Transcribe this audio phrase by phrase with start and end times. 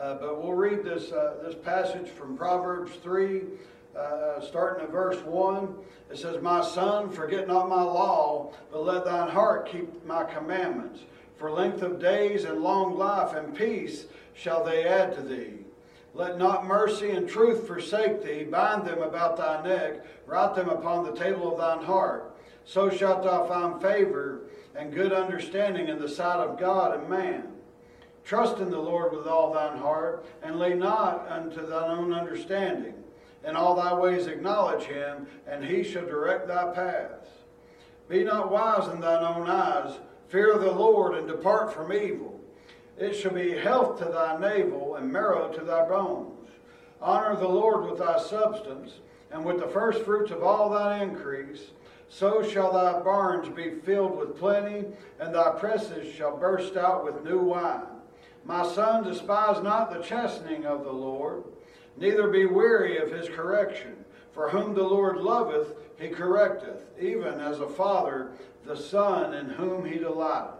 [0.00, 3.42] Uh, but we'll read this, uh, this passage from Proverbs 3,
[3.94, 5.74] uh, uh, starting at verse 1.
[6.10, 11.00] It says, My son, forget not my law, but let thine heart keep my commandments.
[11.36, 15.58] For length of days and long life and peace shall they add to thee.
[16.14, 18.44] Let not mercy and truth forsake thee.
[18.44, 22.38] Bind them about thy neck, write them upon the table of thine heart.
[22.64, 24.40] So shalt thou find favor
[24.74, 27.49] and good understanding in the sight of God and man.
[28.24, 32.94] Trust in the Lord with all thine heart, and lay not unto thine own understanding.
[33.44, 37.28] In all thy ways acknowledge him, and he shall direct thy paths.
[38.08, 39.98] Be not wise in thine own eyes.
[40.28, 42.38] Fear the Lord, and depart from evil.
[42.98, 46.50] It shall be health to thy navel, and marrow to thy bones.
[47.00, 49.00] Honor the Lord with thy substance,
[49.32, 51.70] and with the first fruits of all thy increase.
[52.08, 54.84] So shall thy barns be filled with plenty,
[55.18, 57.86] and thy presses shall burst out with new wine.
[58.44, 61.44] My son, despise not the chastening of the Lord,
[61.96, 63.96] neither be weary of his correction.
[64.32, 68.30] For whom the Lord loveth, he correcteth, even as a father
[68.64, 70.54] the son in whom he delighteth.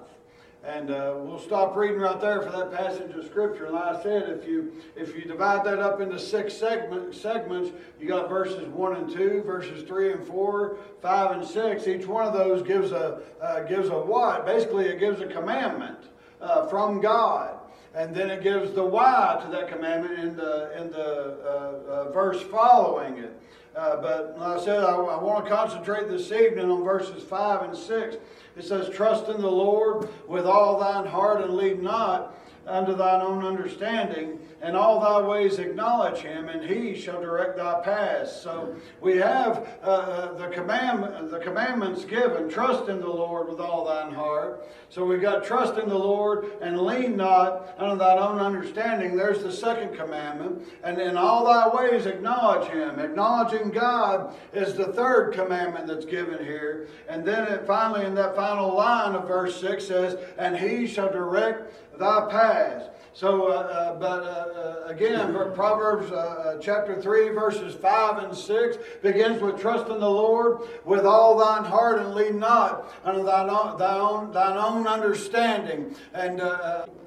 [0.63, 3.67] And uh, we'll stop reading right there for that passage of scripture.
[3.67, 7.71] And like I said, if you if you divide that up into six segment, segments,
[7.99, 11.89] you got verses one and two, verses three and four, five and six.
[11.89, 14.45] Each one of those gives a uh, gives a what?
[14.45, 15.99] Basically, it gives a commandment
[16.43, 17.60] uh, from God
[17.95, 22.13] and then it gives the why to that commandment in the in the uh, uh,
[22.13, 23.37] verse following it.
[23.77, 27.63] Uh, but like I said, I, I want to concentrate this evening on verses five
[27.63, 28.17] and six.
[28.57, 32.35] It says, "Trust in the Lord with all thine heart, and lead not
[32.67, 37.81] unto thine own understanding." And all thy ways acknowledge him, and he shall direct thy
[37.81, 38.41] paths.
[38.41, 43.61] So we have uh, uh, the command, the commandments given: trust in the Lord with
[43.61, 44.67] all thine heart.
[44.89, 49.17] So we've got trust in the Lord and lean not unto thine own understanding.
[49.17, 52.99] There's the second commandment, and in all thy ways acknowledge him.
[52.99, 56.89] Acknowledging God is the third commandment that's given here.
[57.09, 61.11] And then it finally, in that final line of verse six says, "And he shall
[61.11, 62.89] direct thy paths."
[63.21, 68.35] So, uh, uh, but uh, uh again, Proverbs uh, uh, chapter 3, verses 5 and
[68.35, 73.23] 6 begins with trust in the Lord with all thine heart and lean not unto
[73.23, 75.95] thine own, thine own, thine own understanding.
[76.15, 76.41] And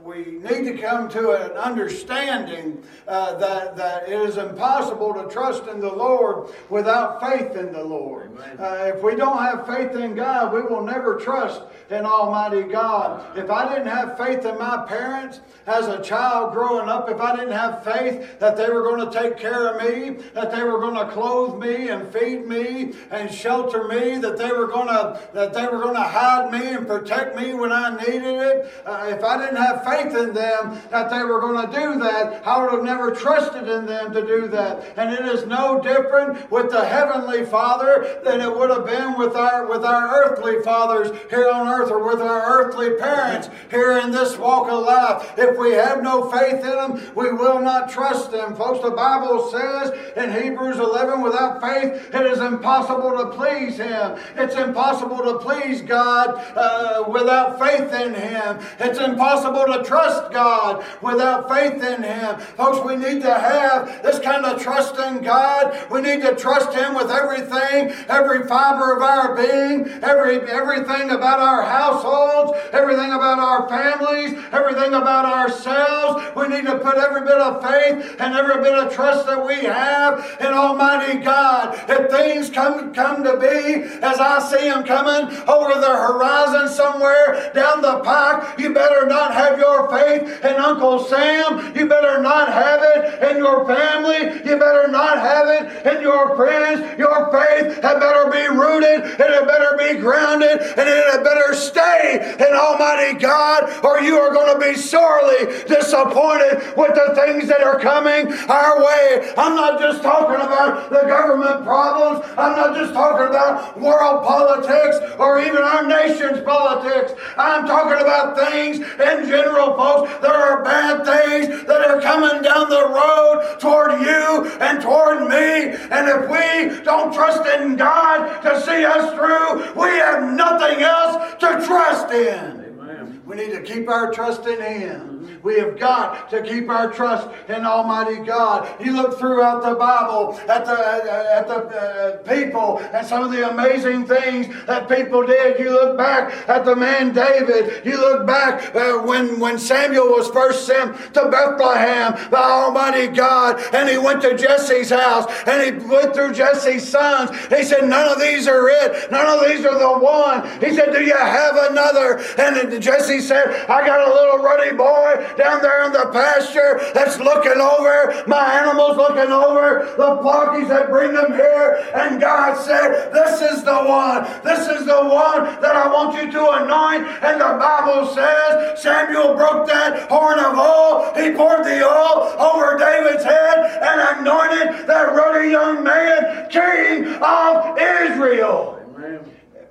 [0.03, 5.67] we need to come to an understanding uh, that, that it is impossible to trust
[5.67, 8.37] in the Lord without faith in the Lord.
[8.59, 13.37] Uh, if we don't have faith in God, we will never trust in Almighty God.
[13.37, 17.35] If I didn't have faith in my parents as a child growing up, if I
[17.35, 20.79] didn't have faith that they were going to take care of me, that they were
[20.79, 25.21] going to clothe me and feed me and shelter me, that they were going to
[25.33, 29.05] that they were going to hide me and protect me when I needed it, uh,
[29.09, 32.61] if I didn't have faith in them that they were going to do that, I
[32.61, 34.93] would have never trusted in them to do that.
[34.97, 39.35] And it is no different with the heavenly Father than it would have been with
[39.35, 44.11] our with our earthly fathers here on earth or with our earthly parents here in
[44.11, 45.33] this walk of life.
[45.37, 48.55] If we have no faith in them, we will not trust them.
[48.55, 54.17] Folks, the Bible says in Hebrews 11, without faith, it is impossible to please Him.
[54.35, 58.59] It's impossible to please God uh, without faith in Him.
[58.79, 62.39] It's impossible to trust God without faith in Him.
[62.57, 65.89] Folks, we need to have this kind of trust in God.
[65.89, 71.39] We need to trust Him with everything, every fiber of our being, every everything about
[71.39, 76.23] our households, everything about our families, everything about ourselves.
[76.35, 79.55] We need to put every bit of faith and every bit of trust that we
[79.65, 81.79] have in Almighty God.
[81.89, 87.51] If things come come to be as I see them coming over the horizon somewhere
[87.53, 91.75] down the pike, you better not have your faith in Uncle Sam.
[91.75, 94.41] You better not have it in your family.
[94.45, 96.97] You better not have it in your friends.
[96.97, 101.53] Your faith had better be rooted and it better be grounded and it had better
[101.53, 107.47] stay in Almighty God or you are going to be sorely disappointed with the things
[107.47, 109.33] that are coming our way.
[109.37, 112.25] I'm not just talking about the government problems.
[112.37, 117.13] I'm not just talking about world politics or even our nation's politics.
[117.37, 120.11] I'm talking about things in general, folks.
[120.21, 125.75] There are bad things that are coming down the road toward you and toward me.
[125.91, 131.33] And if we don't trust in God to see us through, we have nothing else
[131.39, 133.21] to trust in.
[133.25, 135.12] We need to keep our trust in Him.
[135.43, 138.81] We have got to keep our trust in Almighty God.
[138.83, 143.49] You look throughout the Bible at the, at the uh, people and some of the
[143.49, 145.59] amazing things that people did.
[145.59, 147.85] You look back at the man David.
[147.85, 153.61] You look back uh, when, when Samuel was first sent to Bethlehem by Almighty God
[153.73, 157.31] and he went to Jesse's house and he went through Jesse's sons.
[157.47, 159.11] He said, None of these are it.
[159.11, 160.47] None of these are the one.
[160.61, 162.23] He said, Do you have another?
[162.37, 167.19] And Jesse said, I got a little ruddy boy down there in the pasture that's
[167.19, 171.89] looking over my animals, looking over the flockies that bring them here.
[171.95, 174.23] And God said, This is the one.
[174.43, 177.07] This is the one that I want you to anoint.
[177.23, 181.13] And the Bible says Samuel broke that horn of oil.
[181.15, 187.77] He poured the oil over David's head and anointed that ruddy young man king of
[187.77, 188.79] Israel.
[188.95, 189.19] Amen.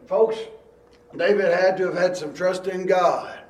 [0.07, 0.39] Folks,
[1.17, 3.42] David had to have had some trust in God.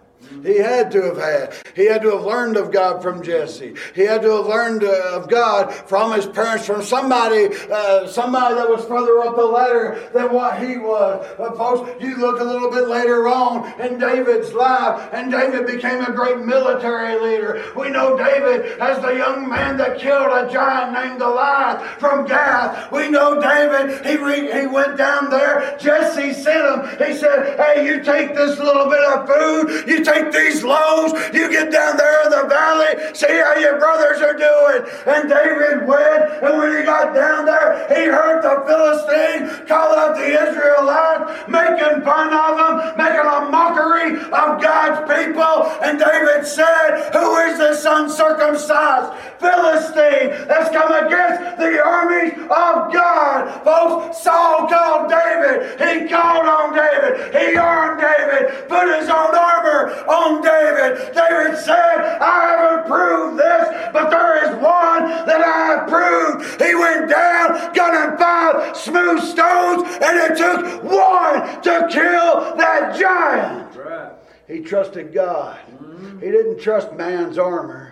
[0.42, 1.54] He had to have had.
[1.74, 3.74] He had to have learned of God from Jesse.
[3.94, 8.54] He had to have learned uh, of God from his parents, from somebody, uh, somebody
[8.54, 11.26] that was further up the ladder than what he was.
[11.38, 16.02] But folks, you look a little bit later on in David's life, and David became
[16.02, 17.64] a great military leader.
[17.76, 22.90] We know David as the young man that killed a giant named Goliath from Gath.
[22.90, 24.04] We know David.
[24.04, 25.76] He re- he went down there.
[25.78, 27.06] Jesse sent him.
[27.06, 29.88] He said, "Hey, you take this little bit of food.
[29.88, 33.78] You take." Take these loaves, you get down there in the valley, see how your
[33.78, 34.90] brothers are doing.
[35.06, 40.16] And David went, and when he got down there, he heard the Philistine call out
[40.16, 45.72] the Israelites, making fun of them, making a mockery of God's people.
[45.82, 53.64] And David said, Who is this uncircumcised Philistine that's come against the armies of God?
[53.64, 55.80] Folks, Saul called David.
[55.80, 57.34] He called on David.
[57.34, 61.14] He armed David, put his own armor on David.
[61.14, 66.62] David said, I haven't proved this, but there is one that I have proved.
[66.62, 72.96] He went down, got him five smooth stones, and it took one to kill that
[72.98, 73.76] giant.
[73.76, 74.12] Right.
[74.48, 75.58] He trusted God.
[75.70, 76.20] Mm-hmm.
[76.20, 77.91] He didn't trust man's armor.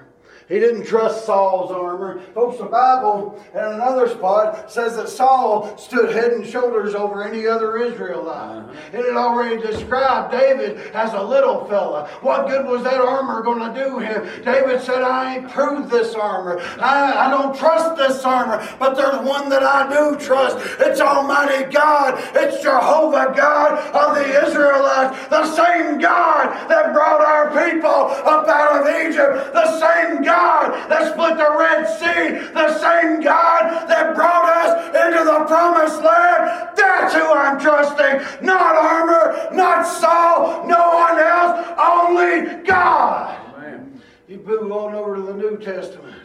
[0.51, 2.21] He didn't trust Saul's armor.
[2.35, 7.47] Folks, the Bible in another spot says that Saul stood head and shoulders over any
[7.47, 8.65] other Israelite.
[8.65, 8.73] Uh-huh.
[8.93, 12.09] It had already described David as a little fella.
[12.23, 14.25] What good was that armor going to do him?
[14.45, 16.59] David said, I ain't proved this armor.
[16.81, 20.59] I, I don't trust this armor, but there's one that I do trust.
[20.81, 22.21] It's Almighty God.
[22.35, 28.81] It's Jehovah God of the Israelites, the same God that brought our people up out
[28.81, 34.15] of Egypt, the same God God that split the Red Sea, the same God that
[34.15, 36.71] brought us into the promised land.
[36.77, 38.47] That's who I'm trusting.
[38.47, 43.39] Not armor, not Saul, no one else, only God.
[43.57, 44.01] Amen.
[44.29, 46.23] You move on over to the New Testament.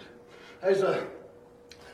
[0.62, 1.06] There's a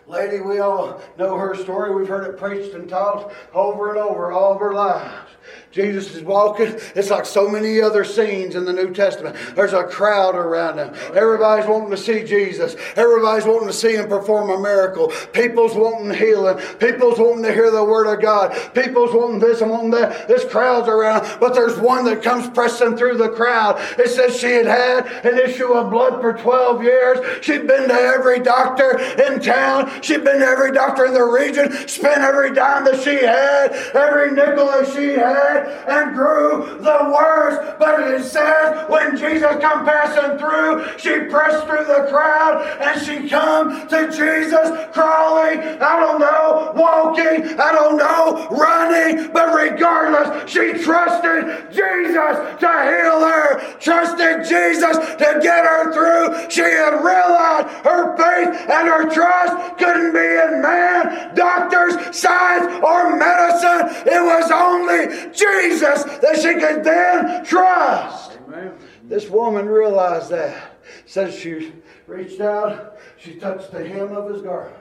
[0.07, 1.95] lady, we all know her story.
[1.95, 5.31] We've heard it preached and taught over and over all of our lives.
[5.71, 6.75] Jesus is walking.
[6.95, 9.37] It's like so many other scenes in the New Testament.
[9.55, 10.93] There's a crowd around him.
[11.15, 12.75] Everybody's wanting to see Jesus.
[12.97, 15.09] Everybody's wanting to see him perform a miracle.
[15.31, 16.57] People's wanting healing.
[16.79, 18.51] People's wanting to hear the word of God.
[18.73, 20.27] People's wanting this and wanting that.
[20.27, 21.39] This crowd's around.
[21.39, 23.79] But there's one that comes pressing through the crowd.
[23.97, 27.45] It says she had had an issue of blood for 12 years.
[27.45, 30.01] She'd been to every doctor in town.
[30.01, 31.71] She'd been to every doctor in the region.
[31.87, 33.71] Spent every dime that she had.
[33.95, 35.40] Every nickel that she had
[35.87, 37.75] and grew the worse.
[37.79, 43.27] But it says when Jesus come passing through, she pressed through the crowd and she
[43.29, 50.73] come to Jesus crawling, I don't know, walking, I don't know, running, but regardless, she
[50.83, 56.49] trusted Jesus to heal her, trusted Jesus to get her through.
[56.49, 63.17] She had realized her faith and her trust couldn't be in man, doctors, science, or
[63.17, 64.03] medicine.
[64.05, 66.03] It was only Jesus.
[66.03, 68.37] That she could then trust.
[68.47, 68.73] Amen.
[69.03, 70.79] This woman realized that.
[71.05, 71.73] Says she
[72.07, 74.75] reached out, she touched the hem of his garment.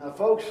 [0.00, 0.44] Now, folks,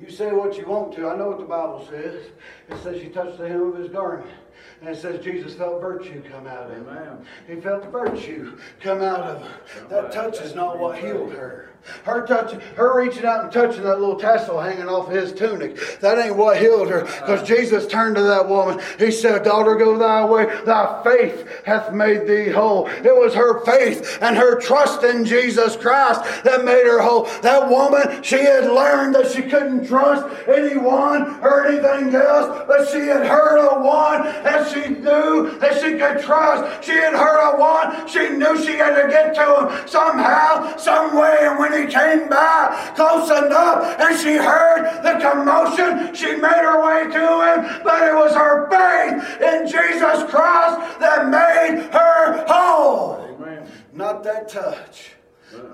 [0.00, 1.08] you say what you want to.
[1.08, 2.30] I know what the Bible says.
[2.68, 4.30] It says she touched the hem of his garment.
[4.80, 6.86] And it says Jesus felt virtue come out of him.
[6.88, 7.26] Amen.
[7.46, 9.88] He felt virtue come out of him.
[9.88, 11.70] That touch is not what healed her.
[12.04, 16.00] Her touching, her reaching out and touching that little tassel hanging off his tunic.
[16.00, 17.02] That ain't what healed her.
[17.02, 18.80] Because Jesus turned to that woman.
[18.98, 20.46] He said, Daughter, go thy way.
[20.64, 22.88] Thy faith hath made thee whole.
[22.88, 27.24] It was her faith and her trust in Jesus Christ that made her whole.
[27.42, 33.00] That woman, she had learned that she couldn't trust anyone or anything else, but she
[33.00, 36.84] had heard of one and she knew that she could trust.
[36.84, 38.08] She had heard of one.
[38.08, 41.38] She knew she had to get to him somehow, some way.
[41.40, 46.84] And when he came by close enough and she heard the commotion, she made her
[46.84, 47.82] way to him.
[47.82, 53.36] But it was her faith in Jesus Christ that made her whole.
[53.36, 53.68] Amen.
[53.92, 55.12] Not that touch.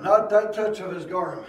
[0.02, 1.46] Not that touch of his garment.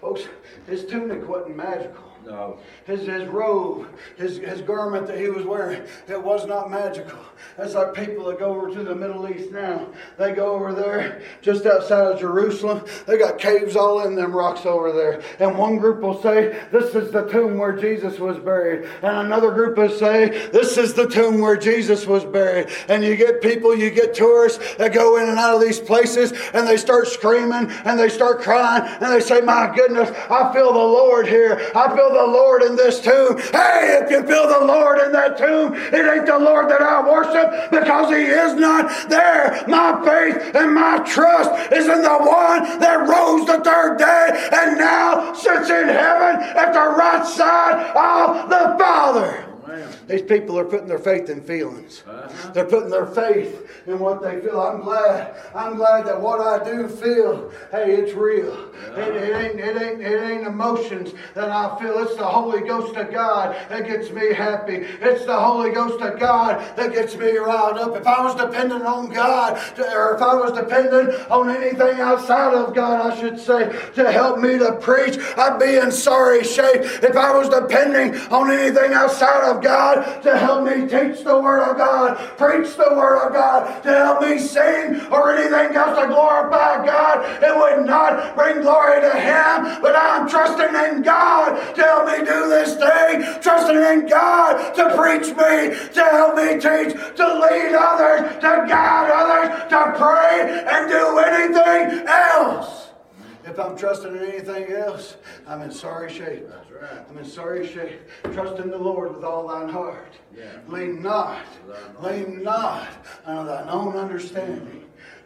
[0.00, 0.22] Folks,
[0.66, 2.07] his tunic wasn't magical.
[2.26, 2.58] No.
[2.84, 7.18] His, his robe, his, his garment that he was wearing, it was not magical.
[7.56, 9.86] That's like people that go over to the Middle East now.
[10.18, 12.84] They go over there just outside of Jerusalem.
[13.06, 15.22] They got caves all in them rocks over there.
[15.38, 18.88] And one group will say, This is the tomb where Jesus was buried.
[19.02, 22.68] And another group will say, This is the tomb where Jesus was buried.
[22.88, 26.32] And you get people, you get tourists that go in and out of these places
[26.52, 30.72] and they start screaming and they start crying and they say, My goodness, I feel
[30.72, 31.70] the Lord here.
[31.74, 33.38] I feel the Lord in this tomb.
[33.52, 37.02] Hey, if you feel the Lord in that tomb, it ain't the Lord that I
[37.02, 39.64] worship because He is not there.
[39.68, 44.78] My faith and my trust is in the one that rose the third day and
[44.78, 49.44] now sits in heaven at the right side of the Father.
[50.08, 52.02] These people are putting their faith in feelings.
[52.06, 52.50] Uh-huh.
[52.52, 54.58] They're putting their faith in what they feel.
[54.60, 55.34] I'm glad.
[55.54, 58.52] I'm glad that what I do feel, hey, it's real.
[58.52, 59.00] Uh-huh.
[59.02, 61.98] It, it, ain't, it, ain't, it ain't emotions that I feel.
[61.98, 64.76] It's the Holy Ghost of God that gets me happy.
[64.76, 67.94] It's the Holy Ghost of God that gets me riled up.
[67.94, 72.74] If I was dependent on God, or if I was dependent on anything outside of
[72.74, 76.80] God, I should say, to help me to preach, I'd be in sorry shape.
[77.02, 81.62] If I was depending on anything outside of God to help me teach the Word
[81.62, 86.06] of God, preach the Word of God, to help me sing or anything else to
[86.06, 87.42] glorify God.
[87.42, 92.18] It would not bring glory to Him, but I'm trusting in God to help me
[92.18, 97.74] do this thing, trusting in God to preach me, to help me teach, to lead
[97.74, 102.87] others, to guide others, to pray and do anything else.
[103.48, 106.48] If I'm trusting in anything else, I'm in sorry shape.
[106.48, 107.04] That's Right.
[107.10, 108.00] I'm in sorry shape.
[108.32, 110.12] Trust in the Lord with all thine heart.
[110.36, 110.44] Yeah.
[110.68, 111.44] Lean not,
[112.00, 112.88] lean not
[113.26, 114.84] on thine own understanding.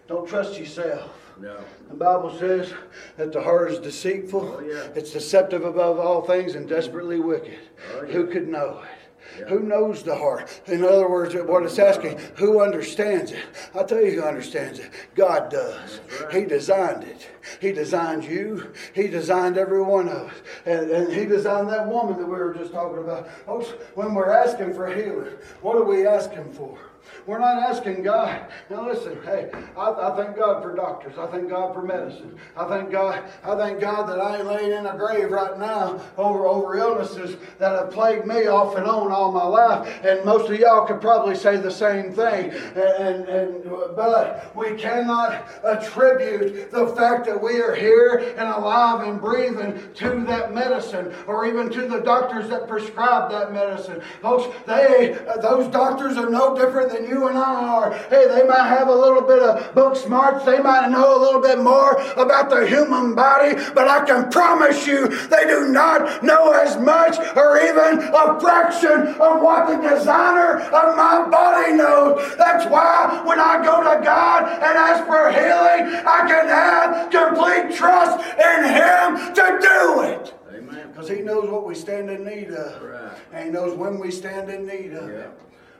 [0.08, 1.10] Don't trust yourself.
[1.40, 1.58] No.
[1.88, 2.72] The Bible says
[3.16, 4.88] that the heart is deceitful, oh, yeah.
[4.94, 7.58] it's deceptive above all things, and desperately wicked.
[7.92, 8.12] Oh, yeah.
[8.12, 9.01] Who could know it?
[9.48, 10.60] Who knows the heart?
[10.66, 13.44] In other words, what it's asking, who understands it?
[13.74, 14.90] I'll tell you who understands it.
[15.14, 16.00] God does.
[16.24, 16.34] Right.
[16.34, 17.28] He designed it.
[17.60, 18.72] He designed you.
[18.94, 20.34] He designed every one of us.
[20.66, 23.30] And, and He designed that woman that we were just talking about.
[23.46, 26.78] Folks, when we're asking for healing, what are we asking for?
[27.26, 28.46] We're not asking God.
[28.70, 31.16] Now listen, hey, I, I, thank God for doctors.
[31.18, 32.36] I thank God for medicine.
[32.56, 33.22] I thank God.
[33.44, 37.36] I thank God that I ain't laying in a grave right now over over illnesses
[37.58, 40.00] that have plagued me off and on all my life.
[40.04, 42.50] And most of y'all could probably say the same thing.
[42.50, 43.64] And, and, and
[43.96, 50.24] but we cannot attribute the fact that we are here and alive and breathing to
[50.26, 54.00] that medicine or even to the doctors that prescribe that medicine.
[54.20, 57.92] Folks, they those doctors are no different than you and I are.
[57.92, 61.40] Hey, they might have a little bit of book smarts, they might know a little
[61.40, 66.52] bit more about the human body, but I can promise you they do not know
[66.52, 72.36] as much or even a fraction of what the designer of my body knows.
[72.36, 77.76] That's why when I go to God and ask for healing, I can have complete
[77.76, 80.34] trust in Him to do it.
[80.54, 80.88] Amen.
[80.92, 82.82] Because He knows what we stand in need of.
[82.82, 83.18] Right.
[83.32, 85.08] And He knows when we stand in need of.
[85.10, 85.28] Yeah.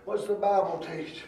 [0.05, 1.23] What's the Bible teach?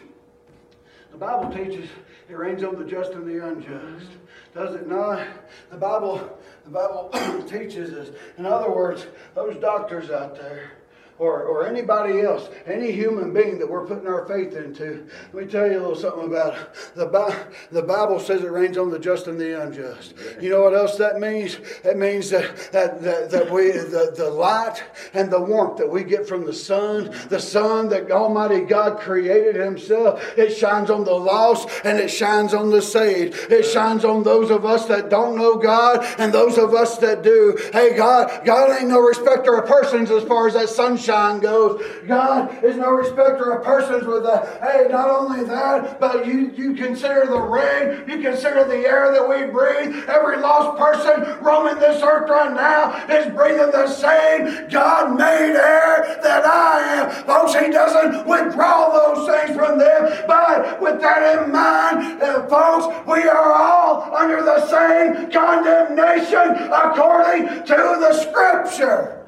[1.11, 1.89] The Bible teaches
[2.29, 4.11] it rains on the just and the unjust.
[4.53, 5.25] Does it not?
[5.71, 7.09] The Bible, the Bible
[7.49, 8.13] teaches us.
[8.37, 10.71] In other words, those doctors out there,
[11.17, 15.07] or, or anybody else, any human being that we're putting our faith into.
[15.31, 16.67] Let me tell you a little something about it.
[16.95, 20.13] The, the Bible says it rains on the just and the unjust.
[20.41, 21.57] You know what else that means?
[21.85, 26.03] It means that, that, that, that we, the, the light and the warmth that we
[26.03, 31.13] get from the sun, the sun that Almighty God created Himself, it shines on the
[31.13, 33.49] lost and it shines on the saved.
[33.49, 37.23] It shines on those of us that don't know God and those of us that
[37.23, 37.57] do.
[37.71, 41.81] Hey, God, God ain't no respecter of persons as far as that sunshine sunshine goes.
[42.07, 44.61] God is no respecter of persons with that.
[44.61, 49.27] Hey, not only that, but you, you consider the rain, you consider the air that
[49.27, 50.09] we breathe.
[50.09, 56.19] Every lost person roaming this earth right now is breathing the same God made air
[56.23, 57.25] that I am.
[57.25, 62.87] Folks, He doesn't withdraw those things from them, but with that in mind, uh, folks,
[63.07, 69.24] we are all under the same condemnation according to the Scripture.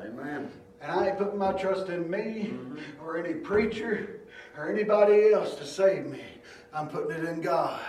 [0.88, 3.04] And I ain't putting my trust in me mm-hmm.
[3.04, 4.22] or any preacher
[4.58, 6.24] or anybody else to save me.
[6.74, 7.82] I'm putting it in God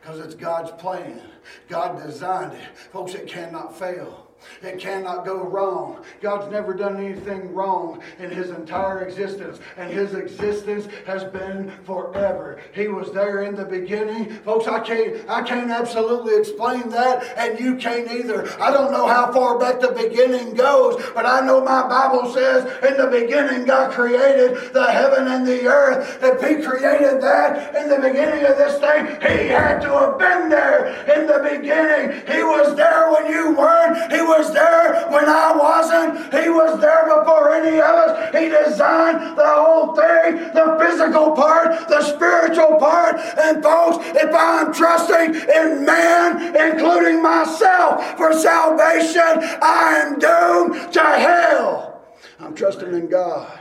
[0.00, 1.22] because it's God's plan.
[1.68, 2.76] God designed it.
[2.92, 4.31] Folks, it cannot fail.
[4.62, 6.04] It cannot go wrong.
[6.20, 12.60] God's never done anything wrong in his entire existence, and his existence has been forever.
[12.72, 14.30] He was there in the beginning.
[14.44, 18.48] Folks, I can't I can't absolutely explain that, and you can't either.
[18.60, 22.64] I don't know how far back the beginning goes, but I know my Bible says
[22.82, 26.18] in the beginning God created the heaven and the earth.
[26.22, 30.48] If he created that in the beginning of this thing, he had to have been
[30.48, 32.22] there in the beginning.
[32.26, 34.12] He was there when you weren't.
[34.12, 36.32] He was there when I wasn't.
[36.32, 38.34] He was there before any of us.
[38.34, 43.16] He designed the whole thing the physical part, the spiritual part.
[43.38, 49.22] And folks, if I'm trusting in man, including myself, for salvation,
[49.62, 52.04] I am doomed to hell.
[52.40, 53.60] I'm trusting in God.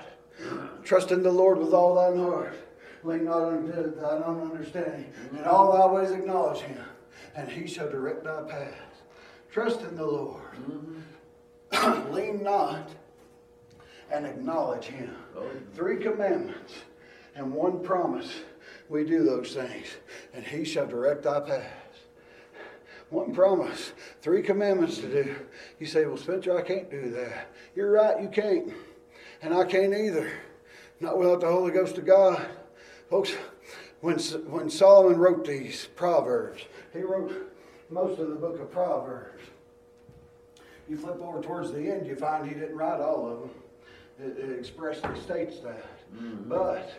[0.83, 2.55] Trust in the Lord with all thine heart.
[3.03, 5.11] Lean not unto thine own understanding.
[5.31, 6.83] In all thy ways acknowledge him,
[7.35, 9.01] and he shall direct thy paths.
[9.51, 10.50] Trust in the Lord.
[10.61, 12.11] Mm-hmm.
[12.13, 12.89] Lean not
[14.11, 15.15] and acknowledge Him.
[15.35, 15.49] Oh.
[15.73, 16.73] Three commandments
[17.35, 18.41] and one promise.
[18.89, 19.87] We do those things,
[20.33, 21.99] and He shall direct thy paths.
[23.09, 23.91] One promise,
[24.21, 25.35] three commandments to do.
[25.79, 27.49] You say, Well, Spencer, I can't do that.
[27.75, 28.73] You're right, you can't.
[29.41, 30.31] And I can't either.
[31.01, 32.45] Not without the Holy Ghost of God.
[33.09, 33.33] Folks,
[34.01, 36.63] when, when Solomon wrote these Proverbs,
[36.93, 37.53] he wrote
[37.89, 39.43] most of the book of Proverbs.
[40.91, 43.49] You flip over towards the end, you find he didn't write all of them.
[44.19, 45.85] It, it expressly states that.
[46.13, 46.49] Mm-hmm.
[46.49, 46.91] But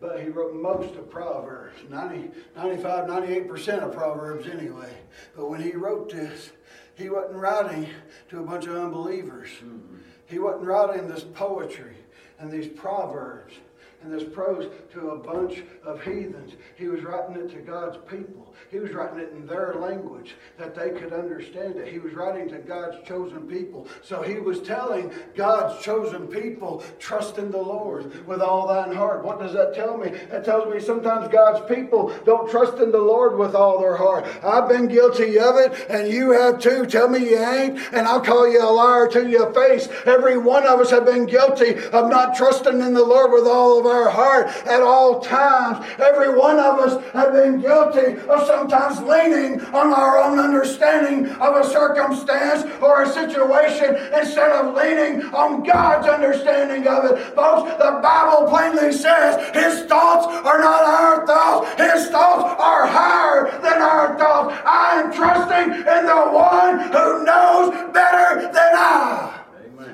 [0.00, 4.92] but he wrote most of Proverbs, 90, 95, 98% of Proverbs anyway.
[5.36, 6.50] But when he wrote this,
[6.96, 7.88] he wasn't writing
[8.30, 9.50] to a bunch of unbelievers.
[9.62, 9.98] Mm-hmm.
[10.26, 11.96] He wasn't writing this poetry
[12.40, 13.54] and these proverbs
[14.02, 16.54] and this prose to a bunch of heathens.
[16.76, 18.47] He was writing it to God's people.
[18.70, 21.88] He was writing it in their language that they could understand it.
[21.88, 23.86] He was writing to God's chosen people.
[24.02, 29.24] So he was telling God's chosen people, trust in the Lord with all thine heart.
[29.24, 30.10] What does that tell me?
[30.30, 34.26] That tells me sometimes God's people don't trust in the Lord with all their heart.
[34.42, 36.86] I've been guilty of it, and you have too.
[36.86, 39.88] Tell me you ain't, and I'll call you a liar to your face.
[40.04, 43.78] Every one of us have been guilty of not trusting in the Lord with all
[43.78, 45.86] of our heart at all times.
[45.98, 51.54] Every one of us have been guilty of sometimes leaning on our own understanding of
[51.56, 57.18] a circumstance or a situation instead of leaning on God's understanding of it.
[57.36, 61.80] Folks, the Bible plainly says his thoughts are not our thoughts.
[61.80, 64.56] His thoughts are higher than our thoughts.
[64.64, 69.34] I am trusting in the one who knows better than I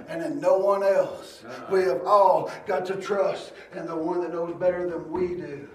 [0.09, 1.43] and in no one else.
[1.71, 5.69] We have all got to trust in the one that knows better than we do.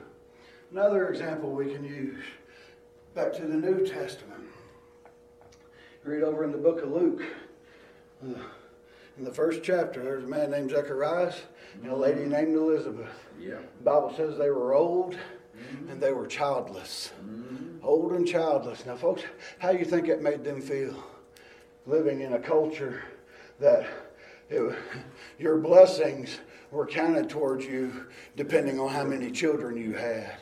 [0.71, 2.23] Another example we can use
[3.19, 4.45] back to the New Testament.
[6.05, 7.21] Read over in the book of Luke.
[8.23, 8.39] Uh,
[9.17, 11.41] in the first chapter, there's a man named Zacharias
[11.84, 13.10] and a lady named Elizabeth.
[13.38, 13.58] Yeah.
[13.79, 15.89] The Bible says they were old mm-hmm.
[15.89, 17.12] and they were childless.
[17.21, 17.86] Mm-hmm.
[17.86, 18.86] Old and childless.
[18.86, 19.23] Now, folks,
[19.58, 21.03] how do you think it made them feel?
[21.86, 23.03] Living in a culture
[23.60, 23.86] that
[24.49, 24.77] it,
[25.38, 26.39] your blessings
[26.71, 28.05] were counted towards you
[28.38, 30.38] depending on how many children you had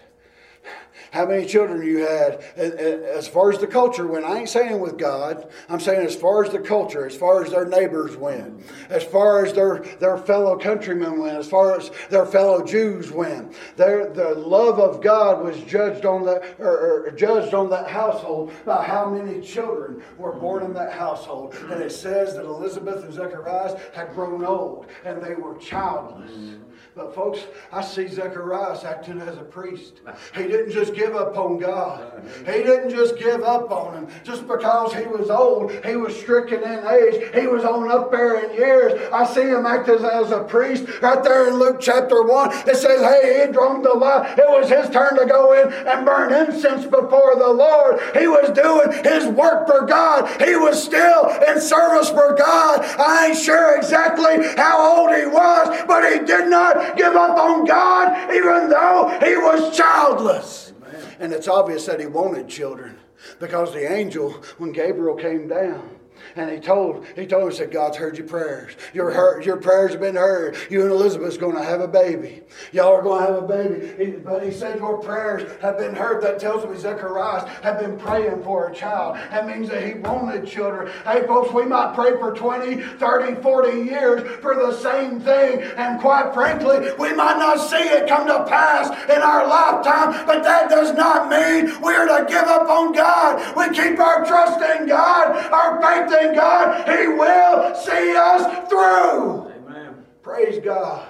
[1.12, 2.42] how many children you had.
[2.58, 5.50] As far as the culture went, I ain't saying with God.
[5.70, 9.46] I'm saying as far as the culture, as far as their neighbors went, as far
[9.46, 13.56] as their, their fellow countrymen went, as far as their fellow Jews went.
[13.76, 17.70] Their, the love of God was judged on that or, er, or er, judged on
[17.70, 21.56] that household by how many children were born in that household.
[21.70, 26.58] And it says that Elizabeth and Zacharias had grown old and they were childless.
[26.98, 30.02] But folks, I see Zacharias acting as a priest.
[30.36, 32.24] He didn't just give up on God.
[32.40, 35.72] He didn't just give up on him just because he was old.
[35.86, 37.36] He was stricken in age.
[37.36, 39.00] He was on up there in years.
[39.14, 42.68] I see him acting as, as a priest right there in Luke chapter 1.
[42.68, 44.40] It says, hey, he drunk the light.
[44.40, 48.00] It was his turn to go in and burn incense before the Lord.
[48.18, 50.42] He was doing his work for God.
[50.42, 52.82] He was still in service for God.
[52.82, 57.66] I ain't sure exactly how old he was, but he did not give up on
[57.66, 60.74] God even though he was childless.
[60.82, 61.16] Amen.
[61.20, 62.98] And it's obvious that he wanted children
[63.40, 65.97] because the angel, when Gabriel came down,
[66.38, 68.74] And he told, he told he said, God's heard your prayers.
[68.94, 70.56] Your, heard, your prayers have been heard.
[70.70, 72.44] You and Elizabeth's going to have a baby.
[72.72, 74.06] Y'all are going to have a baby.
[74.06, 76.22] He, but he said, your prayers have been heard.
[76.22, 79.16] That tells me Zacharias had been praying for a child.
[79.32, 80.92] That means that he wanted children.
[81.06, 85.62] Hey, folks, we might pray for 20, 30, 40 years for the same thing.
[85.76, 90.44] And quite frankly, we might not see it come to pass in our lifetime, but
[90.44, 93.58] that does not mean we're to give up on God.
[93.58, 96.88] We keep our trust in God, our faith in God.
[96.88, 99.52] He will see us through.
[99.52, 100.06] Amen.
[100.22, 101.08] Praise God.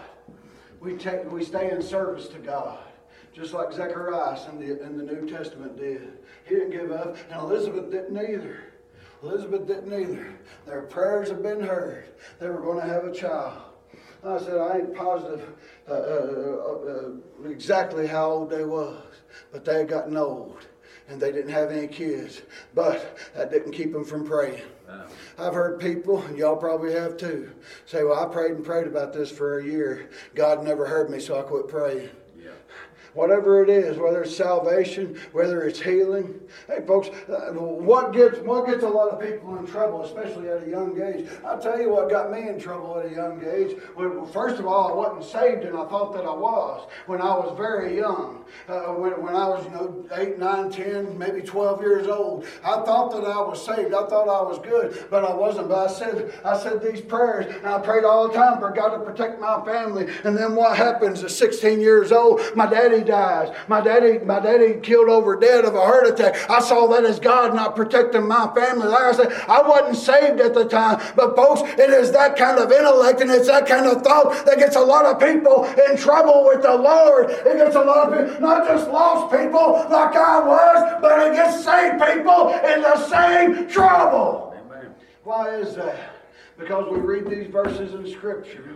[0.79, 2.79] We, take, we stay in service to God,
[3.33, 6.19] just like Zacharias in the, in the New Testament did.
[6.45, 8.63] He didn't give up, and Elizabeth didn't either.
[9.23, 10.33] Elizabeth didn't either.
[10.65, 12.05] Their prayers have been heard.
[12.39, 13.61] They were going to have a child.
[14.23, 15.47] I said, I ain't positive
[15.87, 19.01] uh, uh, uh, exactly how old they was,
[19.51, 20.65] but they had gotten old
[21.07, 22.41] and they didn't have any kids.
[22.73, 24.63] But that didn't keep them from praying.
[25.37, 27.51] I've heard people, and y'all probably have too,
[27.85, 30.09] say, Well, I prayed and prayed about this for a year.
[30.35, 32.09] God never heard me, so I quit praying
[33.17, 36.39] whatever it is, whether it's salvation, whether it's healing.
[36.67, 40.63] Hey, folks, uh, what gets what gets a lot of people in trouble, especially at
[40.63, 41.27] a young age?
[41.43, 43.75] I'll tell you what got me in trouble at a young age.
[44.31, 47.57] First of all, I wasn't saved, and I thought that I was when I was
[47.57, 48.45] very young.
[48.67, 52.45] Uh, when, when I was, you know, 8, 9, 10, maybe 12 years old.
[52.63, 53.93] I thought that I was saved.
[53.93, 55.69] I thought I was good, but I wasn't.
[55.69, 58.97] But I said, I said these prayers, and I prayed all the time for God
[58.97, 60.07] to protect my family.
[60.23, 62.41] And then what happens at 16 years old?
[62.55, 63.55] My daddy dies.
[63.67, 66.49] My daddy, my daddy killed over dead of a heart attack.
[66.49, 68.87] I saw that as God not protecting my family.
[68.87, 72.59] Like I said, I wasn't saved at the time, but folks, it is that kind
[72.59, 75.97] of intellect and it's that kind of thought that gets a lot of people in
[75.97, 77.29] trouble with the Lord.
[77.29, 81.33] It gets a lot of people, not just lost people like I was, but it
[81.33, 84.55] gets saved people in the same trouble.
[84.65, 84.93] Amen.
[85.23, 86.16] Why is that?
[86.57, 88.73] Because we read these verses in Scripture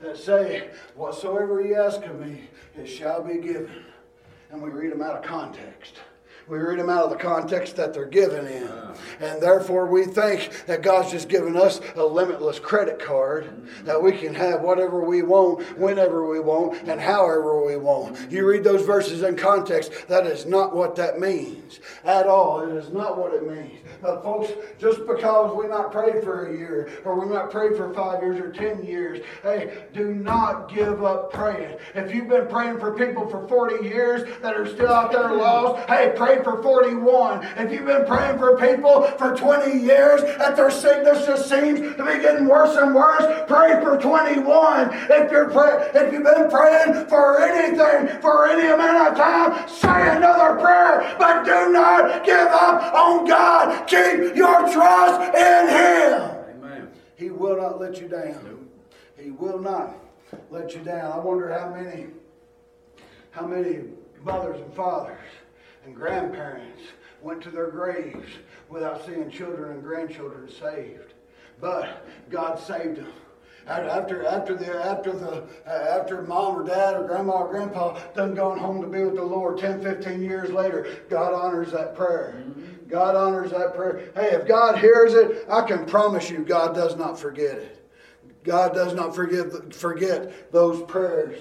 [0.00, 3.84] that say, Whatsoever ye ask of me, it shall be given.
[4.50, 6.00] And we read them out of context.
[6.50, 8.64] We read them out of the context that they're given in.
[8.64, 8.94] Uh-huh.
[9.20, 13.84] And therefore, we think that God's just given us a limitless credit card mm-hmm.
[13.84, 18.30] that we can have whatever we want, whenever we want, and however we want.
[18.32, 22.68] You read those verses in context, that is not what that means at all.
[22.68, 23.78] It is not what it means.
[24.02, 27.92] But, folks, just because we might pray for a year, or we might pray for
[27.94, 31.76] five years or ten years, hey, do not give up praying.
[31.94, 35.88] If you've been praying for people for 40 years that are still out there lost,
[35.88, 37.44] hey, pray for 41.
[37.56, 42.04] If you've been praying for people for 20 years that their sickness just seems to
[42.04, 44.90] be getting worse and worse, pray for 21.
[45.10, 50.16] If you're pray- if you've been praying for anything for any amount of time, say
[50.16, 53.86] another prayer, but do not give up on God.
[53.86, 56.30] Keep your trust in Him.
[56.56, 56.88] Amen.
[57.16, 58.68] He will not let you down.
[59.16, 59.94] He will not
[60.50, 61.12] let you down.
[61.12, 62.06] I wonder how many
[63.32, 63.84] how many
[64.24, 65.18] mothers and fathers
[65.90, 66.82] and grandparents
[67.20, 68.28] went to their graves
[68.68, 71.14] without seeing children and grandchildren saved.
[71.60, 73.12] But God saved them.
[73.66, 78.58] After, after, the, after, the, after mom or dad or grandma or grandpa done gone
[78.58, 82.42] home to be with the Lord 10, 15 years later, God honors that prayer.
[82.88, 84.10] God honors that prayer.
[84.14, 87.76] Hey, if God hears it, I can promise you God does not forget it.
[88.44, 91.38] God does not forget, forget those prayers.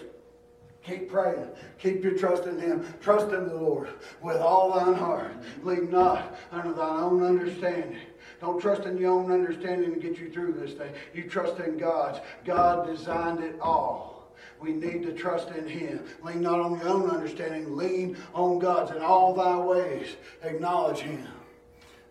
[0.90, 1.48] Keep praying.
[1.78, 2.84] Keep your trust in Him.
[3.00, 3.90] Trust in the Lord
[4.22, 5.32] with all thine heart.
[5.64, 8.00] Lean not unto thine own understanding.
[8.42, 10.92] Don't trust in your own understanding to get you through this thing.
[11.14, 12.20] You trust in God's.
[12.44, 14.34] God designed it all.
[14.60, 16.04] We need to trust in Him.
[16.24, 17.78] Lean not on your own understanding.
[17.78, 18.92] Lean on God's.
[18.92, 21.28] In all thy ways, acknowledge Him.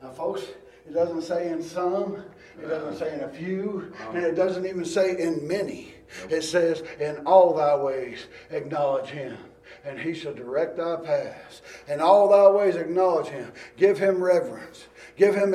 [0.02, 0.42] Now, folks,
[0.86, 2.22] it doesn't say in some,
[2.62, 5.94] it doesn't say in a few, and it doesn't even say in many.
[6.30, 9.36] It says, In all thy ways acknowledge him,
[9.84, 11.62] and he shall direct thy paths.
[11.86, 13.52] In all thy ways acknowledge him.
[13.76, 14.86] Give him reverence.
[15.16, 15.50] Give him,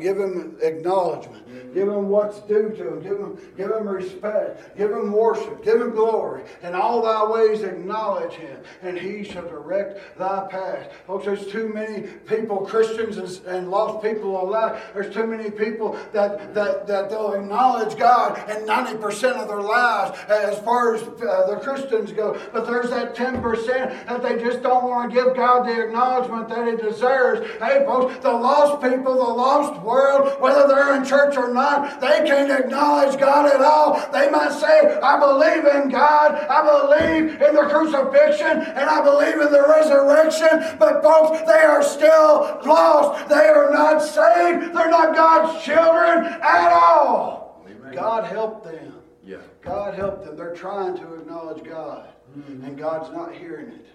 [0.00, 1.43] give him acknowledgement.
[1.74, 3.02] Give him what's due to him.
[3.02, 4.76] Give him, give him respect.
[4.76, 5.64] Give him worship.
[5.64, 6.42] Give him glory.
[6.62, 10.92] In all thy ways acknowledge him, and he shall direct thy path.
[11.06, 14.94] Folks, there's too many people, Christians and, and lost people alike.
[14.94, 20.18] There's too many people that, that, that they'll acknowledge God in 90% of their lives
[20.28, 22.40] as far as uh, the Christians go.
[22.52, 23.66] But there's that 10%
[24.06, 27.40] that they just don't want to give God the acknowledgement that he deserves.
[27.60, 32.24] Hey, folks, the lost people, the lost world, whether they're in church or not, they
[32.26, 33.94] can't acknowledge God at all.
[34.12, 39.40] They might say, I believe in God, I believe in the crucifixion, and I believe
[39.40, 43.28] in the resurrection, but folks, they are still lost.
[43.28, 44.74] They are not saved.
[44.74, 47.64] They're not God's children at all.
[47.68, 47.94] Amen.
[47.94, 48.94] God help them.
[49.24, 49.38] Yeah.
[49.62, 50.36] God help them.
[50.36, 52.64] They're trying to acknowledge God, mm-hmm.
[52.64, 53.86] and God's not hearing it.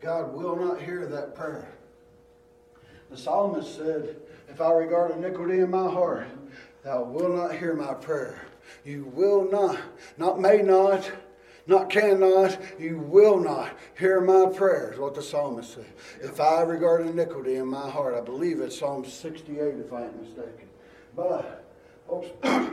[0.00, 1.68] God will not hear that prayer.
[3.10, 4.16] The psalmist said,
[4.48, 6.26] If I regard iniquity in my heart,
[6.84, 8.42] thou wilt not hear my prayer.
[8.84, 9.78] You will not,
[10.18, 11.10] not may not,
[11.66, 15.86] not cannot, you will not hear my prayers, what the psalmist said.
[16.20, 20.20] If I regard iniquity in my heart, I believe it's Psalm 68 if I ain't
[20.20, 20.68] mistaken.
[21.14, 21.64] But,
[22.08, 22.28] folks,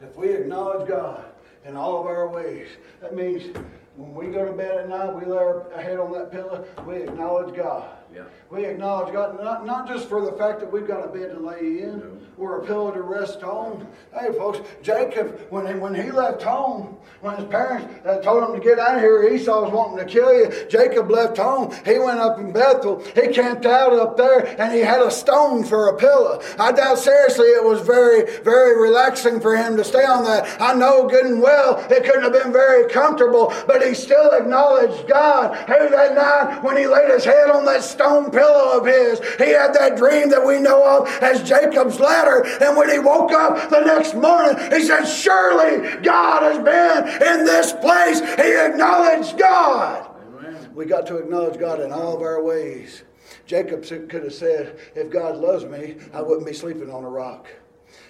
[0.00, 1.24] if we acknowledge God
[1.64, 2.68] in all of our ways,
[3.00, 3.56] that means
[3.96, 6.96] when we go to bed at night, we lay our head on that pillow, we
[6.96, 7.97] acknowledge God.
[8.14, 8.22] Yeah.
[8.50, 11.38] We acknowledge God, not, not just for the fact that we've got a bed to
[11.38, 12.16] lay in No.
[12.38, 13.86] or a pillow to rest on.
[14.18, 18.58] Hey, folks, Jacob, when he, when he left home, when his parents uh, told him
[18.58, 20.50] to get out of here, Esau was wanting to kill you.
[20.70, 21.74] Jacob left home.
[21.84, 23.04] He went up in Bethel.
[23.14, 26.40] He camped out up there and he had a stone for a pillow.
[26.58, 30.60] I doubt seriously it was very, very relaxing for him to stay on that.
[30.60, 35.06] I know good and well it couldn't have been very comfortable, but he still acknowledged
[35.06, 35.54] God.
[35.66, 39.50] Hey, that night when he laid his head on that stone pillow of his, he
[39.50, 42.44] had that dream that we know of as Jacob's ladder.
[42.62, 47.44] And when he woke up the next morning, he said, Surely God has been in
[47.44, 48.20] this place.
[48.36, 50.10] He acknowledged God.
[50.26, 50.74] Amen.
[50.74, 53.02] We got to acknowledge God in all of our ways.
[53.46, 57.48] Jacob could have said, If God loves me, I wouldn't be sleeping on a rock.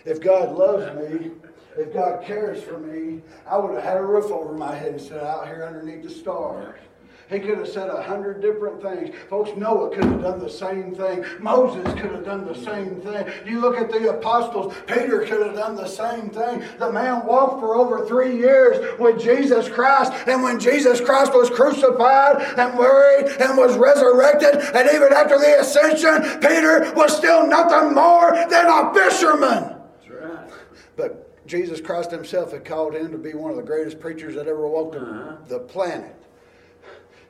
[0.05, 1.31] If God loves me,
[1.77, 5.19] if God cares for me, I would have had a roof over my head instead
[5.19, 6.81] of out here underneath the stars.
[7.29, 9.15] He could have said a hundred different things.
[9.29, 11.25] Folks, Noah could have done the same thing.
[11.41, 13.27] Moses could have done the same thing.
[13.45, 16.63] You look at the apostles, Peter could have done the same thing.
[16.79, 21.51] The man walked for over three years with Jesus Christ, and when Jesus Christ was
[21.51, 27.95] crucified and buried and was resurrected, and even after the ascension, Peter was still nothing
[27.95, 29.77] more than a fisherman.
[30.07, 30.51] That's right.
[30.97, 34.47] But Jesus Christ himself had called him to be one of the greatest preachers that
[34.47, 35.37] ever walked Uh-huh.
[35.47, 36.15] the planet.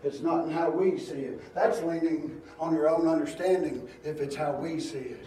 [0.04, 1.54] It's not in how we see it.
[1.54, 5.26] That's leaning on your own understanding if it's how we see it.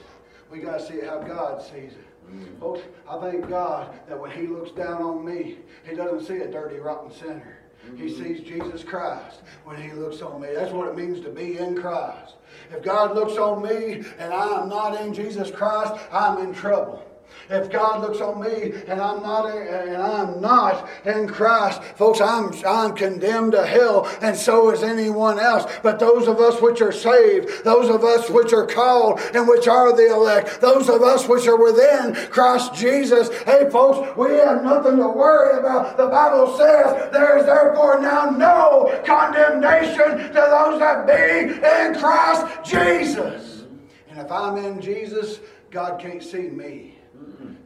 [0.49, 2.29] We got to see it how God sees it.
[2.29, 2.59] Mm.
[2.59, 5.57] Folks, I thank God that when He looks down on me,
[5.87, 7.57] He doesn't see a dirty, rotten sinner.
[7.97, 8.23] He mm-hmm.
[8.23, 10.49] sees Jesus Christ when He looks on me.
[10.53, 12.35] That's what it means to be in Christ.
[12.71, 17.03] If God looks on me and I am not in Jesus Christ, I'm in trouble.
[17.49, 22.53] If God looks on me and I'm not and I'm not in Christ, folks, I'm
[22.65, 25.71] I'm condemned to hell, and so is anyone else.
[25.83, 29.67] But those of us which are saved, those of us which are called and which
[29.67, 34.63] are the elect, those of us which are within Christ Jesus, hey folks, we have
[34.63, 35.97] nothing to worry about.
[35.97, 42.63] The Bible says there is therefore now no condemnation to those that be in Christ
[42.63, 43.63] Jesus.
[44.09, 45.39] And if I'm in Jesus,
[45.69, 46.90] God can't see me.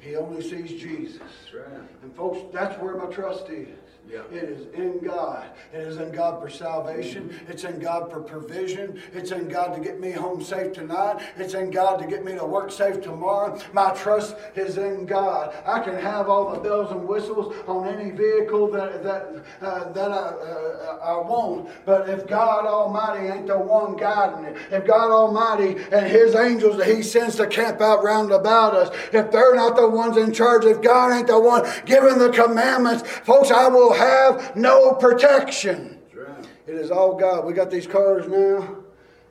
[0.06, 1.20] He only sees Jesus.
[1.52, 1.85] Right.
[2.06, 3.68] And folks, that's where my trust is.
[4.10, 4.22] Yeah.
[4.32, 5.48] It is in God.
[5.74, 7.36] It is in God for salvation.
[7.48, 9.02] It's in God for provision.
[9.14, 11.24] It's in God to get me home safe tonight.
[11.38, 13.60] It's in God to get me to work safe tomorrow.
[13.74, 15.56] My trust is in God.
[15.66, 20.12] I can have all the bells and whistles on any vehicle that that uh, that
[20.12, 25.10] I, uh, I want, but if God Almighty ain't the one guiding it, if God
[25.10, 29.56] Almighty and His angels that He sends to camp out round about us, if they're
[29.56, 31.66] not the ones in charge, if God ain't the one
[31.96, 36.00] giving the commandments, folks, I will have no protection.
[36.14, 36.46] Right.
[36.68, 37.46] It is all God.
[37.46, 38.78] We got these cars now,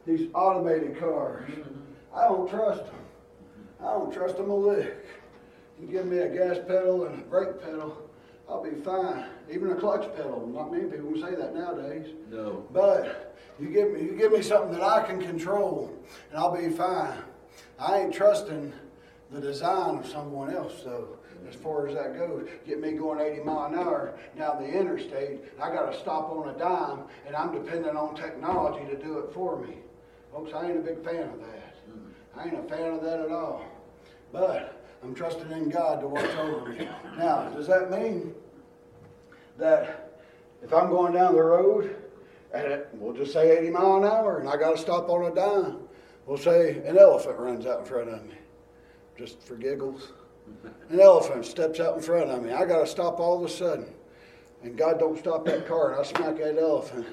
[0.07, 1.51] these automated cars.
[2.15, 2.95] I don't trust them.
[3.81, 5.07] I don't trust them a lick.
[5.81, 7.99] You give me a gas pedal and a brake pedal,
[8.49, 9.27] I'll be fine.
[9.51, 10.47] Even a clutch pedal.
[10.47, 12.15] Not many people can say that nowadays.
[12.31, 12.65] No.
[12.73, 15.93] But you give me you give me something that I can control,
[16.31, 17.19] and I'll be fine.
[17.79, 18.73] I ain't trusting
[19.31, 21.19] the design of someone else though.
[21.49, 25.41] As far as that goes, get me going 80 mile an hour down the interstate.
[25.61, 29.33] I got to stop on a dime, and I'm dependent on technology to do it
[29.33, 29.75] for me.
[30.33, 31.77] Folks, I ain't a big fan of that.
[32.37, 33.65] I ain't a fan of that at all.
[34.33, 36.89] But I'm trusting in God to watch over me.
[37.17, 38.35] Now, does that mean
[39.59, 40.19] that
[40.63, 41.97] if I'm going down the road,
[42.55, 45.35] it, we'll just say 80 mile an hour, and I got to stop on a
[45.35, 45.79] dime,
[46.27, 48.35] we'll say an elephant runs out in front of me,
[49.19, 50.13] just for giggles.
[50.91, 52.53] An elephant steps out in front of me.
[52.53, 53.87] I got to stop all of a sudden,
[54.63, 57.07] and God don't stop that car, and I smack that elephant,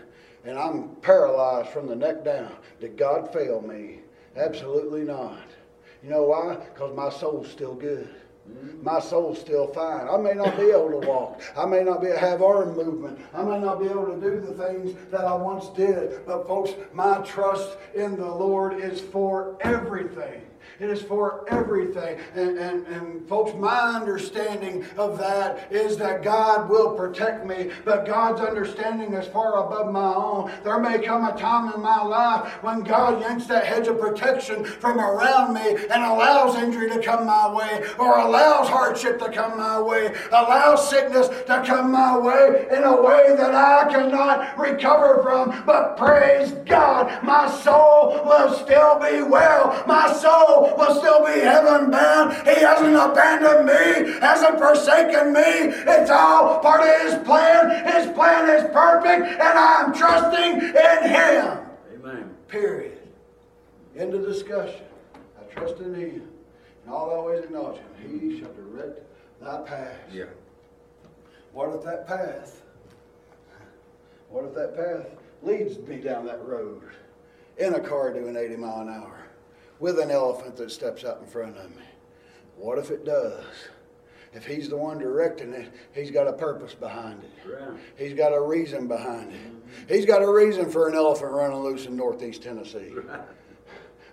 [0.44, 2.52] and I'm paralyzed from the neck down.
[2.80, 4.00] Did God fail me?
[4.36, 5.48] Absolutely not.
[6.04, 6.56] You know why?
[6.56, 8.10] Because my soul's still good.
[8.50, 8.84] Mm-hmm.
[8.84, 10.08] My soul's still fine.
[10.08, 11.42] I may not be able to walk.
[11.56, 13.20] I may not be able to have arm movement.
[13.34, 16.26] I may not be able to do the things that I once did.
[16.26, 20.42] But folks, my trust in the Lord is for everything.
[20.82, 22.18] It is for everything.
[22.34, 28.08] And, and, and folks, my understanding of that is that God will protect me, but
[28.08, 30.52] God's understanding is far above my own.
[30.64, 34.66] There may come a time in my life when God yanks that hedge of protection
[34.66, 39.60] from around me and allows injury to come my way, or allows hardship to come
[39.60, 45.22] my way, allows sickness to come my way in a way that I cannot recover
[45.22, 45.64] from.
[45.64, 49.84] But praise God, my soul will still be well.
[49.86, 52.34] My soul will still be heaven bound.
[52.48, 55.42] He hasn't abandoned me, hasn't forsaken me.
[55.42, 57.86] It's all part of His plan.
[57.86, 61.60] His plan is perfect, and I'm trusting in Him.
[61.96, 62.36] Amen.
[62.48, 62.98] Period.
[63.98, 64.86] End of discussion.
[65.40, 66.28] I trust in Him.
[66.84, 68.20] And all thy ways acknowledge Him.
[68.20, 69.02] He shall direct
[69.42, 69.98] thy path.
[70.12, 70.26] Yeah.
[71.54, 72.62] What if that path,
[74.30, 75.08] what if that path
[75.44, 76.82] leads me down that road
[77.58, 79.21] in a car doing 80 mile an hour
[79.82, 81.84] with an elephant that steps out in front of me?
[82.56, 83.44] What if it does?
[84.34, 87.50] If he's the one directing it, he's got a purpose behind it.
[87.52, 87.78] Right.
[87.98, 89.94] He's got a reason behind it.
[89.94, 93.20] He's got a reason for an elephant running loose in northeast Tennessee Right.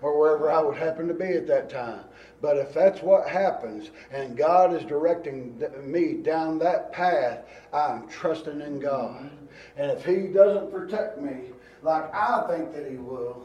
[0.03, 2.01] or wherever I would happen to be at that time.
[2.41, 8.61] But if that's what happens and God is directing me down that path, I'm trusting
[8.61, 9.25] in God.
[9.25, 9.45] Mm-hmm.
[9.77, 11.51] And if He doesn't protect me
[11.83, 13.45] like I think that He will,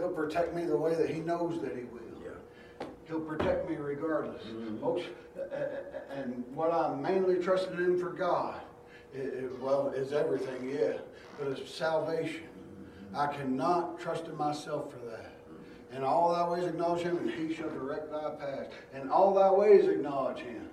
[0.00, 2.00] He'll protect me the way that He knows that He will.
[2.24, 2.86] Yeah.
[3.06, 4.42] He'll protect me regardless.
[4.80, 5.02] Folks,
[5.36, 8.60] uh, uh, and what I'm mainly trusting in for God,
[9.60, 10.94] well, is everything, yeah,
[11.38, 12.48] but it's salvation.
[13.14, 15.32] I cannot trust in myself for that.
[15.92, 18.68] And all thy ways acknowledge him, and he shall direct thy path.
[18.94, 20.68] And all thy ways acknowledge him,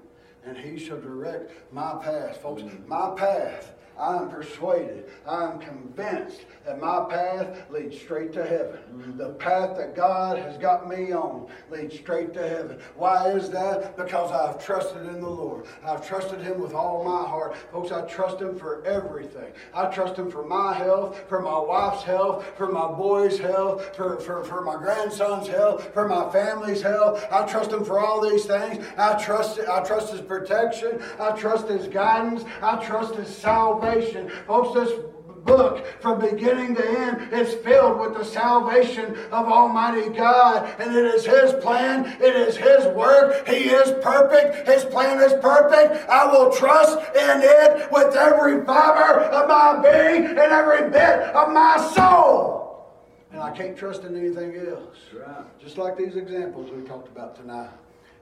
[0.45, 2.37] and he shall direct my path.
[2.37, 8.45] Folks, my path, I am persuaded, I am convinced that my path leads straight to
[8.45, 9.15] heaven.
[9.17, 12.79] The path that God has got me on leads straight to heaven.
[12.95, 13.97] Why is that?
[13.97, 15.65] Because I've trusted in the Lord.
[15.83, 17.55] I've trusted him with all my heart.
[17.71, 19.51] Folks, I trust him for everything.
[19.73, 24.19] I trust him for my health, for my wife's health, for my boys' health, for,
[24.19, 27.25] for, for my grandson's health, for my family's health.
[27.31, 28.86] I trust him for all these things.
[28.97, 31.01] I trust I trust his protection.
[31.19, 32.43] I trust his guidance.
[32.62, 33.87] I trust his salvation.
[33.88, 35.00] Folks, this
[35.45, 40.69] book from beginning to end is filled with the salvation of Almighty God.
[40.78, 43.47] And it is His plan, it is His work.
[43.47, 46.10] He is perfect, His plan is perfect.
[46.10, 51.54] I will trust in it with every fiber of my being and every bit of
[51.54, 52.91] my soul.
[53.32, 54.97] And I can't trust in anything else.
[55.13, 55.60] Right.
[55.62, 57.69] Just like these examples we talked about tonight.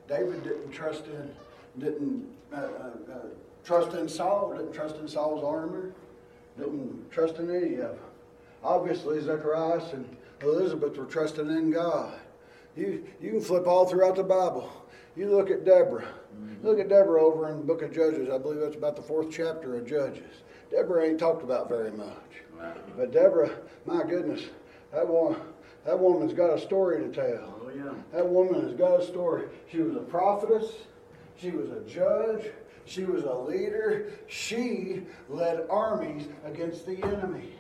[0.07, 1.31] David didn't trust in,
[1.79, 3.17] didn't uh, uh, uh,
[3.65, 5.91] trust in Saul, didn't trust in Saul's armor,
[6.57, 7.99] didn't trust in any of them.
[8.63, 12.19] Obviously, Zacharias and Elizabeth were trusting in God.
[12.77, 14.71] You, you can flip all throughout the Bible.
[15.15, 16.07] You look at Deborah.
[16.61, 18.29] Look at Deborah over in the book of Judges.
[18.29, 20.41] I believe that's about the fourth chapter of Judges.
[20.71, 22.41] Deborah ain't talked about very much.
[22.57, 22.97] Right.
[22.97, 23.51] But Deborah,
[23.85, 24.45] my goodness,
[24.91, 25.37] that one,
[25.85, 27.61] that woman's got a story to tell.
[27.63, 27.93] Oh, yeah.
[28.13, 29.47] That woman has got a story.
[29.71, 30.71] She was a prophetess.
[31.39, 32.51] She was a judge.
[32.85, 34.11] She was a leader.
[34.27, 37.53] She led armies against the enemy.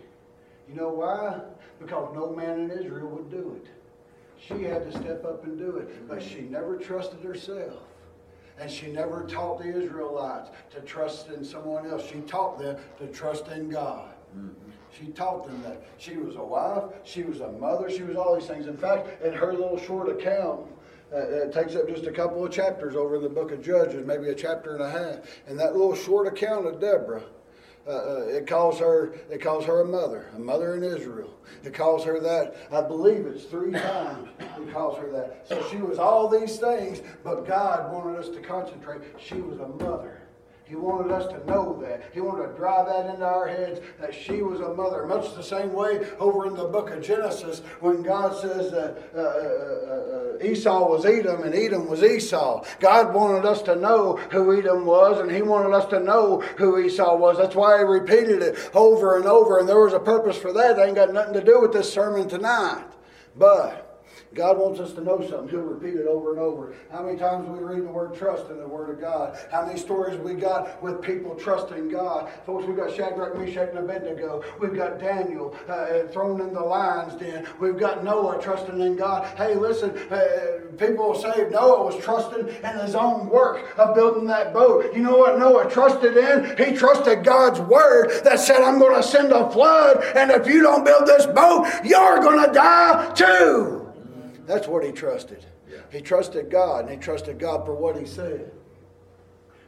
[0.69, 1.41] You know why?
[1.79, 3.69] Because no man in Israel would do it.
[4.37, 6.07] She had to step up and do it.
[6.07, 7.81] But she never trusted herself.
[8.59, 12.07] And she never taught the Israelites to trust in someone else.
[12.07, 14.13] She taught them to trust in God.
[14.97, 15.83] She taught them that.
[15.97, 18.67] She was a wife, she was a mother, she was all these things.
[18.67, 20.67] In fact, in her little short account,
[21.13, 24.05] uh, it takes up just a couple of chapters over in the book of Judges,
[24.05, 25.19] maybe a chapter and a half.
[25.47, 27.23] And that little short account of Deborah,
[27.87, 31.29] uh, uh, it calls her it calls her a mother, a mother in Israel.
[31.63, 32.55] It calls her that.
[32.71, 34.29] I believe it's three times.
[34.39, 35.47] It calls her that.
[35.47, 39.01] So she was all these things, but God wanted us to concentrate.
[39.19, 40.24] She was a mother.
[40.65, 42.05] He wanted us to know that.
[42.11, 45.05] He wanted to drive that into our heads that she was a mother.
[45.05, 49.19] Much the same way over in the book of Genesis when God says that uh,
[49.19, 52.65] uh, uh, Esau was Edom and Edom was Esau.
[52.79, 56.79] God wanted us to know who Edom was and He wanted us to know who
[56.79, 57.37] Esau was.
[57.37, 59.59] That's why He repeated it over and over.
[59.59, 60.77] And there was a purpose for that.
[60.77, 62.85] That ain't got nothing to do with this sermon tonight.
[63.35, 63.84] But
[64.35, 65.47] God wants us to know something.
[65.47, 66.75] He'll repeat it over and over.
[66.91, 69.37] How many times we read the word trust in the Word of God?
[69.49, 72.29] How many stories we got with people trusting God?
[72.45, 74.43] Folks, we've got Shadrach, Meshach, and Abednego.
[74.59, 77.47] We've got Daniel uh, thrown in the lion's den.
[77.61, 79.25] We've got Noah trusting in God.
[79.37, 84.53] Hey, listen, uh, people say Noah was trusting in his own work of building that
[84.53, 84.93] boat.
[84.93, 86.57] You know what Noah trusted in?
[86.57, 90.61] He trusted God's Word that said, I'm going to send a flood, and if you
[90.61, 93.84] don't build this boat, you're going to die too.
[94.45, 95.45] That's what he trusted.
[95.91, 98.51] He trusted God, and he trusted God for what he said.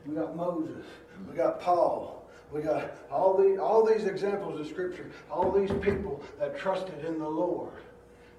[0.05, 0.85] We got Moses,
[1.29, 6.23] we got Paul, we got all these, all these examples of Scripture, all these people
[6.39, 7.73] that trusted in the Lord.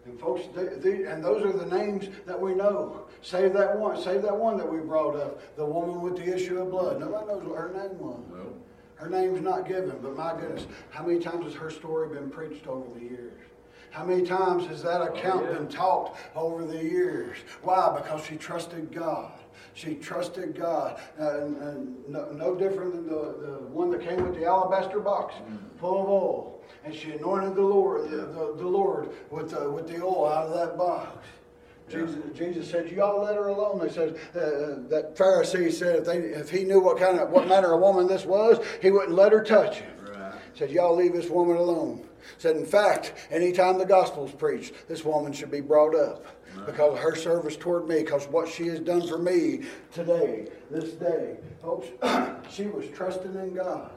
[0.06, 3.04] And folks, they, they, and those are the names that we know.
[3.20, 6.62] Save that one, save that one that we brought up, the woman with the issue
[6.62, 6.98] of blood.
[7.00, 8.20] Nobody knows what her name was.
[8.32, 8.54] No.
[8.94, 12.66] Her name's not given, but my goodness, how many times has her story been preached
[12.66, 13.38] over the years?
[13.90, 15.58] How many times has that account yeah.
[15.58, 17.38] been taught over the years?
[17.62, 17.98] Why?
[18.00, 19.32] Because she trusted God.
[19.74, 21.00] She trusted God.
[21.20, 25.00] Uh, and, and no, no different than the, the one that came with the alabaster
[25.00, 25.34] box
[25.78, 26.62] full of oil.
[26.84, 30.46] And she anointed the Lord, the, the, the Lord with the, with the oil out
[30.46, 31.26] of that box.
[31.90, 36.04] Jesus, Jesus said, "You all let her alone." They said uh, that Pharisee said if,
[36.04, 39.14] they, if he knew what kind of what manner of woman this was, he wouldn't
[39.14, 39.90] let her touch him.
[40.06, 40.34] Right.
[40.54, 45.32] Said, "Y'all leave this woman alone." Said, "In fact, anytime the gospel's preached, this woman
[45.32, 46.26] should be brought up
[46.66, 49.62] because of her service toward me, because what she has done for me
[49.92, 51.88] today, this day, folks.
[52.50, 53.90] she was trusting in God,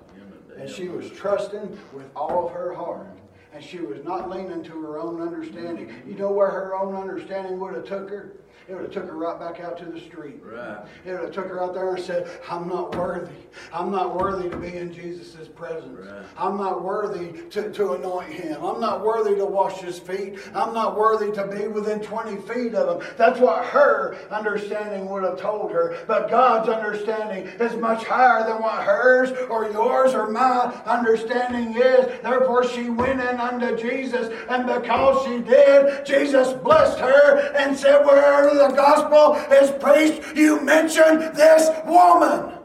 [0.57, 3.07] and she was trusting with all of her heart."
[3.53, 5.93] And she was not leaning to her own understanding.
[6.07, 8.31] You know where her own understanding would have took her?
[8.71, 10.37] It would have took her right back out to the street.
[10.41, 10.77] Right.
[11.05, 13.35] It would have took her out there and said, I'm not worthy.
[13.73, 16.09] I'm not worthy to be in Jesus' presence.
[16.09, 16.23] Right.
[16.37, 18.63] I'm not worthy to, to anoint him.
[18.63, 20.39] I'm not worthy to wash his feet.
[20.55, 23.09] I'm not worthy to be within 20 feet of him.
[23.17, 25.97] That's what her understanding would have told her.
[26.07, 32.21] But God's understanding is much higher than what hers or yours or my understanding is.
[32.21, 38.05] Therefore, she went in unto Jesus, and because she did, Jesus blessed her and said,
[38.05, 42.57] Wherever the gospel is preached, you mention this woman.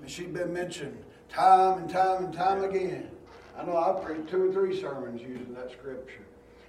[0.00, 3.10] And she'd been mentioned time and time and time again.
[3.58, 6.24] I know I've preached two or three sermons using that scripture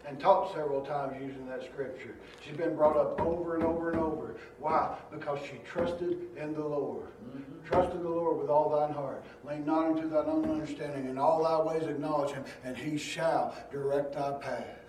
[0.06, 2.16] and taught several times using that scripture.
[2.42, 4.36] She's been brought up over and over and over.
[4.60, 4.98] Why?
[5.12, 7.06] Because she trusted in the Lord.
[7.06, 7.66] Mm-hmm.
[7.66, 9.24] Trust in the Lord with all thine heart.
[9.48, 11.10] Lean not unto thine own understanding.
[11.10, 14.83] In all thy ways acknowledge him, and he shall direct thy path.